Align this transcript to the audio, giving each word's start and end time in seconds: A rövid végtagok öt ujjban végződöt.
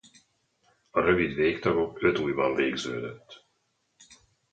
A 0.89 0.99
rövid 0.99 1.35
végtagok 1.35 2.01
öt 2.01 2.17
ujjban 2.19 2.55
végződöt. 2.55 3.45